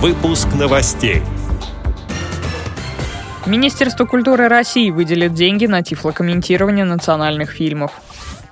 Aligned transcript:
Выпуск 0.00 0.48
новостей. 0.58 1.20
Министерство 3.44 4.06
культуры 4.06 4.48
России 4.48 4.90
выделит 4.90 5.34
деньги 5.34 5.66
на 5.66 5.82
тифлокомментирование 5.82 6.86
национальных 6.86 7.50
фильмов. 7.50 7.92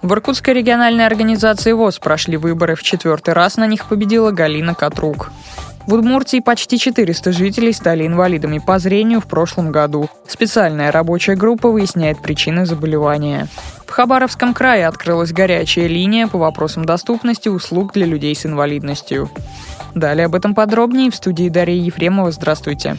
В 0.02 0.12
Иркутской 0.12 0.52
региональной 0.52 1.06
организации 1.06 1.72
ВОЗ 1.72 2.00
прошли 2.00 2.36
выборы. 2.36 2.74
В 2.74 2.82
четвертый 2.82 3.32
раз 3.32 3.56
на 3.56 3.66
них 3.66 3.86
победила 3.86 4.30
Галина 4.30 4.74
Катрук. 4.74 5.30
В 5.88 5.94
Удмуртии 5.94 6.40
почти 6.40 6.78
400 6.78 7.32
жителей 7.32 7.72
стали 7.72 8.06
инвалидами 8.06 8.58
по 8.58 8.78
зрению 8.78 9.22
в 9.22 9.26
прошлом 9.26 9.72
году. 9.72 10.10
Специальная 10.26 10.92
рабочая 10.92 11.34
группа 11.34 11.70
выясняет 11.70 12.20
причины 12.20 12.66
заболевания. 12.66 13.48
В 13.86 13.90
Хабаровском 13.90 14.52
крае 14.52 14.86
открылась 14.86 15.32
горячая 15.32 15.86
линия 15.86 16.26
по 16.26 16.36
вопросам 16.36 16.84
доступности 16.84 17.48
услуг 17.48 17.94
для 17.94 18.04
людей 18.04 18.36
с 18.36 18.44
инвалидностью. 18.44 19.30
Далее 19.94 20.26
об 20.26 20.34
этом 20.34 20.54
подробнее 20.54 21.10
в 21.10 21.14
студии 21.16 21.48
Дарья 21.48 21.82
Ефремова. 21.82 22.32
Здравствуйте. 22.32 22.98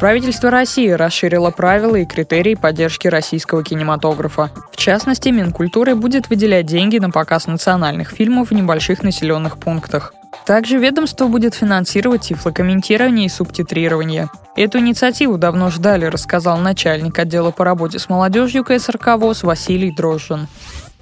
Правительство 0.00 0.50
России 0.50 0.88
расширило 0.88 1.52
правила 1.52 1.94
и 1.94 2.06
критерии 2.06 2.56
поддержки 2.56 3.06
российского 3.06 3.62
кинематографа. 3.62 4.50
В 4.72 4.76
частности, 4.76 5.28
Минкультуры 5.28 5.94
будет 5.94 6.28
выделять 6.28 6.66
деньги 6.66 6.98
на 6.98 7.10
показ 7.10 7.46
национальных 7.46 8.10
фильмов 8.10 8.50
в 8.50 8.54
небольших 8.54 9.04
населенных 9.04 9.58
пунктах. 9.58 10.12
Также 10.46 10.78
ведомство 10.78 11.26
будет 11.26 11.54
финансировать 11.54 12.22
тифлокомментирование 12.22 13.26
и 13.26 13.28
субтитрирование. 13.28 14.28
Эту 14.56 14.78
инициативу 14.78 15.38
давно 15.38 15.70
ждали, 15.70 16.06
рассказал 16.06 16.58
начальник 16.58 17.18
отдела 17.18 17.50
по 17.50 17.64
работе 17.64 17.98
с 17.98 18.08
молодежью 18.08 18.64
КСРК 18.64 19.16
ВОЗ 19.16 19.44
Василий 19.44 19.92
Дрожжин. 19.92 20.48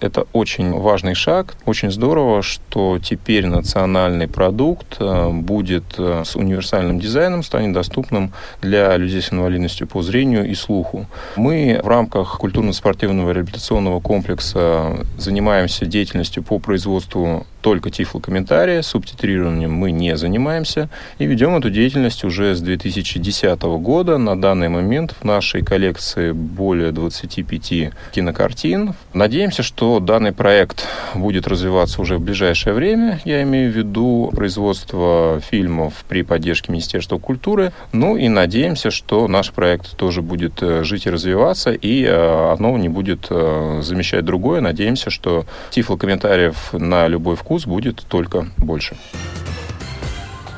Это 0.01 0.27
очень 0.33 0.79
важный 0.79 1.15
шаг. 1.15 1.57
Очень 1.67 1.91
здорово, 1.91 2.43
что 2.43 2.99
теперь 3.03 3.47
национальный 3.47 4.29
продукт 4.29 4.97
э, 5.01 5.31
будет 5.31 5.95
э, 5.99 6.23
с 6.25 6.37
универсальным 6.37 7.01
дизайном, 7.01 7.43
станет 7.43 7.73
доступным 7.73 8.33
для 8.63 8.97
людей 8.97 9.21
с 9.21 9.33
инвалидностью 9.33 9.89
по 9.89 10.03
зрению 10.03 10.49
и 10.49 10.55
слуху. 10.55 11.07
Мы 11.35 11.81
в 11.83 11.89
рамках 11.89 12.39
культурно-спортивного 12.39 13.33
реабилитационного 13.33 13.99
комплекса 13.99 15.05
занимаемся 15.17 15.85
деятельностью 15.85 16.45
по 16.45 16.61
производству 16.61 17.45
только 17.61 17.91
тифлокомментария, 17.91 18.83
субтитрированием 18.83 19.73
мы 19.73 19.91
не 19.91 20.17
занимаемся 20.17 20.89
и 21.19 21.27
ведем 21.27 21.57
эту 21.57 21.71
деятельность 21.71 22.25
уже 22.25 22.55
с 22.55 22.61
2010 22.61 23.63
года. 23.63 24.19
На 24.19 24.41
данный 24.41 24.69
момент 24.69 25.15
в 25.21 25.25
нашей 25.25 25.63
коллекции 25.63 26.33
более 26.33 26.93
25 26.93 27.93
кинокартин. 28.13 28.95
Надеемся, 29.13 29.63
что 29.63 30.01
данный 30.01 30.33
проект 30.33 30.87
будет 31.15 31.47
развиваться 31.49 32.01
уже 32.01 32.17
в 32.17 32.21
ближайшее 32.21 32.75
время. 32.75 33.21
Я 33.25 33.43
имею 33.43 33.73
в 33.73 33.77
виду 33.77 34.31
производство 34.35 35.41
фильмов 35.41 36.05
при 36.09 36.23
поддержке 36.23 36.73
Министерства 36.73 37.19
культуры. 37.19 37.73
Ну 37.93 38.17
и 38.17 38.29
надеемся, 38.29 38.91
что 38.91 39.27
наш 39.29 39.51
проект 39.53 39.97
тоже 39.97 40.23
будет 40.23 40.63
э, 40.63 40.85
жить 40.85 41.07
и 41.07 41.11
развиваться, 41.11 41.73
и 41.73 42.05
э, 42.05 42.53
одно 42.53 42.77
не 42.79 42.89
будет 42.89 43.27
э, 43.31 43.81
замещать 43.83 44.25
другое. 44.25 44.61
Надеемся, 44.61 45.11
что 45.11 45.45
тифлокомментариев 45.71 46.73
на 46.73 47.09
любой 47.09 47.37
вкус 47.37 47.48
будет 47.67 48.05
только 48.09 48.49
больше. 48.59 48.97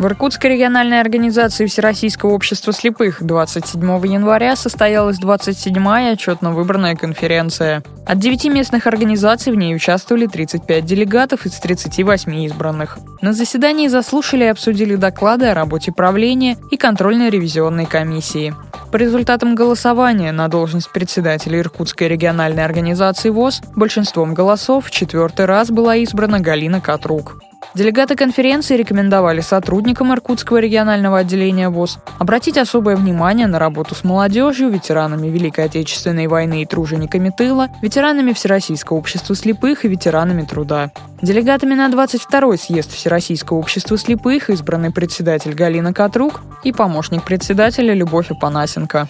В 0.00 0.06
Иркутской 0.06 0.52
региональной 0.52 0.98
организации 0.98 1.66
Всероссийского 1.66 2.30
общества 2.30 2.72
слепых 2.72 3.22
27 3.22 3.82
января 4.06 4.56
состоялась 4.56 5.20
27-я 5.20 6.12
отчетно-выбранная 6.12 6.96
конференция. 6.96 7.82
От 8.06 8.18
9 8.18 8.46
местных 8.46 8.86
организаций 8.86 9.52
в 9.52 9.56
ней 9.56 9.76
участвовали 9.76 10.26
35 10.26 10.86
делегатов 10.86 11.44
из 11.44 11.52
38 11.60 12.34
избранных. 12.46 12.98
На 13.20 13.34
заседании 13.34 13.88
заслушали 13.88 14.44
и 14.44 14.48
обсудили 14.48 14.96
доклады 14.96 15.48
о 15.48 15.54
работе 15.54 15.92
правления 15.92 16.56
и 16.70 16.78
контрольно-ревизионной 16.78 17.84
комиссии. 17.84 18.54
По 18.90 18.96
результатам 18.96 19.54
голосования 19.54 20.32
на 20.32 20.48
должность 20.48 20.90
председателя 20.90 21.58
Иркутской 21.58 22.08
региональной 22.08 22.64
организации 22.64 23.28
ВОЗ 23.28 23.60
большинством 23.76 24.32
голосов 24.32 24.86
в 24.86 24.90
четвертый 24.90 25.44
раз 25.44 25.70
была 25.70 25.96
избрана 25.96 26.40
Галина 26.40 26.80
Катрук. 26.80 27.36
Делегаты 27.72 28.16
конференции 28.16 28.76
рекомендовали 28.76 29.40
сотрудникам 29.40 30.12
Иркутского 30.12 30.58
регионального 30.58 31.18
отделения 31.18 31.68
ВОЗ 31.68 31.98
обратить 32.18 32.58
особое 32.58 32.96
внимание 32.96 33.46
на 33.46 33.60
работу 33.60 33.94
с 33.94 34.02
молодежью, 34.02 34.70
ветеранами 34.70 35.28
Великой 35.28 35.66
Отечественной 35.66 36.26
войны 36.26 36.62
и 36.62 36.66
тружениками 36.66 37.30
тыла, 37.30 37.68
ветеранами 37.80 38.32
Всероссийского 38.32 38.96
общества 38.96 39.36
слепых 39.36 39.84
и 39.84 39.88
ветеранами 39.88 40.42
труда. 40.42 40.90
Делегатами 41.22 41.74
на 41.74 41.88
22-й 41.88 42.58
съезд 42.58 42.92
Всероссийского 42.92 43.58
общества 43.58 43.96
слепых 43.96 44.50
избраны 44.50 44.90
председатель 44.90 45.54
Галина 45.54 45.94
Катрук 45.94 46.40
и 46.64 46.72
помощник 46.72 47.22
председателя 47.22 47.94
Любовь 47.94 48.32
Апанасенко. 48.32 49.08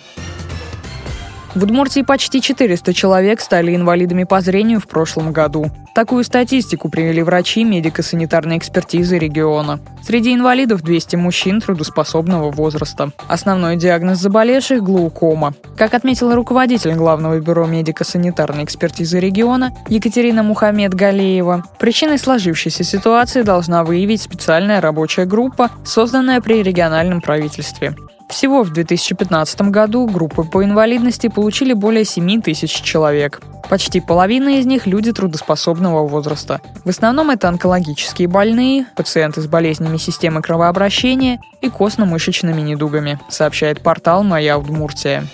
В 1.53 1.65
Удмуртии 1.65 2.03
почти 2.03 2.41
400 2.41 2.94
человек 2.94 3.41
стали 3.41 3.75
инвалидами 3.75 4.22
по 4.22 4.41
зрению 4.41 4.78
в 4.78 4.87
прошлом 4.87 5.33
году. 5.33 5.66
Такую 5.97 6.22
статистику 6.22 6.88
привели 6.88 7.25
врачи 7.25 7.65
медико-санитарной 7.65 8.56
экспертизы 8.56 9.19
региона. 9.19 9.81
Среди 10.05 10.33
инвалидов 10.33 10.83
200 10.83 11.16
мужчин 11.16 11.61
трудоспособного 11.61 12.53
возраста. 12.53 13.11
Основной 13.27 13.77
диагноз 13.77 14.19
заболевших– 14.19 14.83
глаукома. 14.84 15.55
Как 15.77 15.94
отметила 15.94 16.37
руководитель 16.37 16.94
Главного 16.94 17.41
бюро 17.41 17.67
медико-санитарной 17.67 18.62
экспертизы 18.62 19.19
региона 19.19 19.72
Екатерина 19.88 20.44
Мухаммед 20.44 20.94
Галеева, 20.94 21.65
причиной 21.81 22.19
сложившейся 22.19 22.84
ситуации 22.84 23.43
должна 23.43 23.82
выявить 23.82 24.22
специальная 24.22 24.81
рабочая 24.81 25.25
группа, 25.25 25.71
созданная 25.84 26.41
при 26.41 26.62
региональном 26.62 27.21
правительстве. 27.21 27.97
Всего 28.31 28.63
в 28.63 28.73
2015 28.73 29.61
году 29.63 30.07
группы 30.07 30.45
по 30.45 30.65
инвалидности 30.65 31.29
получили 31.29 31.73
более 31.73 32.05
7 32.05 32.41
тысяч 32.41 32.71
человек. 32.71 33.43
Почти 33.69 34.01
половина 34.01 34.59
из 34.59 34.67
них– 34.67 34.87
люди 34.89 35.13
трудоспособного 35.13 36.07
возраста. 36.07 36.61
В 36.85 36.89
основном 36.89 37.31
это 37.31 37.49
онкологические 37.49 38.29
больные, 38.29 38.87
пациенты 38.97 39.41
с 39.43 39.47
болезнями 39.47 39.97
системы 39.97 40.43
кровообращения 40.43 41.41
и 41.61 41.69
костно-мышечными 41.69 42.61
недугами, 42.61 43.21
сообщает 43.29 43.83
портал 43.83 44.23
«Моя 44.23 44.59
Удмуртия». 44.59 45.27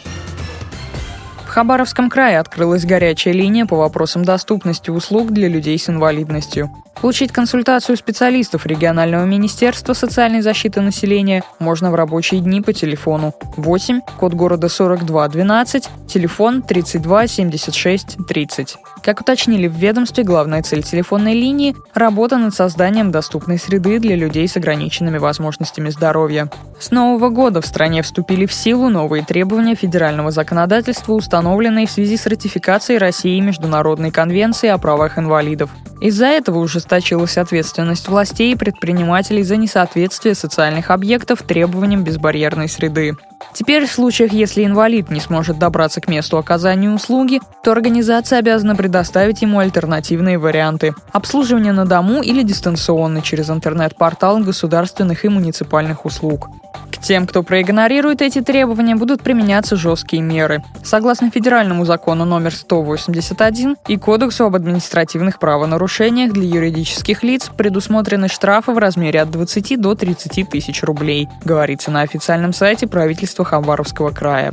Хабаровском 1.56 2.10
крае 2.10 2.38
открылась 2.38 2.84
горячая 2.84 3.32
линия 3.32 3.64
по 3.64 3.76
вопросам 3.76 4.26
доступности 4.26 4.90
услуг 4.90 5.30
для 5.30 5.48
людей 5.48 5.78
с 5.78 5.88
инвалидностью. 5.88 6.70
Получить 7.00 7.32
консультацию 7.32 7.96
специалистов 7.96 8.66
регионального 8.66 9.24
министерства 9.24 9.94
социальной 9.94 10.42
защиты 10.42 10.82
населения 10.82 11.42
можно 11.58 11.90
в 11.90 11.94
рабочие 11.94 12.40
дни 12.40 12.60
по 12.60 12.74
телефону 12.74 13.34
8, 13.56 14.00
код 14.18 14.34
города 14.34 14.68
4212, 14.68 15.88
телефон 16.08 16.62
32 16.62 17.26
76 17.26 18.16
30. 18.28 18.76
Как 19.02 19.20
уточнили 19.20 19.66
в 19.66 19.74
ведомстве, 19.74 20.24
главная 20.24 20.62
цель 20.62 20.82
телефонной 20.82 21.34
линии– 21.34 21.74
работа 21.94 22.38
над 22.38 22.54
созданием 22.54 23.10
доступной 23.10 23.58
среды 23.58 23.98
для 23.98 24.16
людей 24.16 24.48
с 24.48 24.56
ограниченными 24.56 25.18
возможностями 25.18 25.90
здоровья. 25.90 26.50
С 26.80 26.90
нового 26.90 27.28
года 27.28 27.60
в 27.60 27.66
стране 27.66 28.02
вступили 28.02 28.46
в 28.46 28.52
силу 28.52 28.88
новые 28.88 29.24
требования 29.24 29.74
федерального 29.74 30.30
законодательства, 30.30 31.12
установленные 31.12 31.45
в 31.86 31.90
связи 31.90 32.16
с 32.16 32.26
ратификацией 32.26 32.98
России 32.98 33.38
Международной 33.40 34.10
конвенции 34.10 34.68
о 34.68 34.78
правах 34.78 35.18
инвалидов. 35.18 35.70
Из-за 36.00 36.26
этого 36.26 36.58
ужесточилась 36.58 37.38
ответственность 37.38 38.08
властей 38.08 38.52
и 38.52 38.56
предпринимателей 38.56 39.42
за 39.42 39.56
несоответствие 39.56 40.34
социальных 40.34 40.90
объектов 40.90 41.42
требованиям 41.42 42.04
безбарьерной 42.04 42.68
среды. 42.68 43.16
Теперь 43.54 43.86
в 43.86 43.92
случаях, 43.92 44.32
если 44.32 44.64
инвалид 44.64 45.10
не 45.10 45.20
сможет 45.20 45.58
добраться 45.58 46.00
к 46.00 46.08
месту 46.08 46.36
оказания 46.36 46.90
услуги, 46.90 47.40
то 47.62 47.72
организация 47.72 48.38
обязана 48.38 48.76
предоставить 48.76 49.40
ему 49.42 49.58
альтернативные 49.58 50.38
варианты– 50.38 50.94
обслуживание 51.12 51.72
на 51.72 51.86
дому 51.86 52.22
или 52.22 52.42
дистанционно 52.42 53.22
через 53.22 53.48
интернет-портал 53.48 54.40
государственных 54.40 55.24
и 55.24 55.28
муниципальных 55.28 56.04
услуг. 56.04 56.48
К 56.90 56.98
тем, 56.98 57.26
кто 57.26 57.42
проигнорирует 57.42 58.22
эти 58.22 58.40
требования, 58.40 58.96
будут 58.96 59.22
применяться 59.22 59.76
жесткие 59.76 60.22
меры. 60.22 60.62
Согласно 60.82 61.30
федеральному 61.30 61.84
закону 61.84 62.24
номер 62.24 62.54
181 62.54 63.76
и 63.88 63.96
Кодексу 63.96 64.44
об 64.44 64.56
административных 64.56 65.38
правонарушениях 65.38 66.32
для 66.32 66.44
юридических 66.44 67.22
лиц 67.22 67.50
предусмотрены 67.56 68.28
штрафы 68.28 68.72
в 68.72 68.78
размере 68.78 69.22
от 69.22 69.30
20 69.30 69.80
до 69.80 69.94
30 69.94 70.48
тысяч 70.48 70.82
рублей, 70.82 71.28
говорится 71.44 71.90
на 71.90 72.02
официальном 72.02 72.52
сайте 72.52 72.86
правительства 72.86 73.44
Хабаровского 73.44 74.10
края. 74.10 74.52